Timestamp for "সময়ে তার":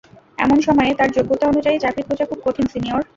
0.61-1.09